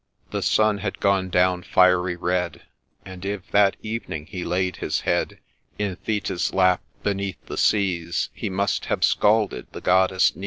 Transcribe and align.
The 0.31 0.41
Sun 0.41 0.79
had 0.79 0.99
gone 0.99 1.29
down 1.29 1.61
fiery 1.61 2.15
red; 2.15 2.63
And 3.05 3.23
if, 3.23 3.51
that 3.51 3.75
evening, 3.83 4.25
he 4.25 4.43
laid 4.43 4.77
his 4.77 5.01
head 5.01 5.37
In 5.77 5.95
Thetis's 5.95 6.55
lap 6.55 6.81
beneath 7.03 7.45
the 7.45 7.55
seas, 7.55 8.31
He 8.33 8.49
must 8.49 8.85
have 8.85 9.03
scalded 9.03 9.67
the 9.73 9.81
goddess's 9.81 10.35
knees. 10.35 10.39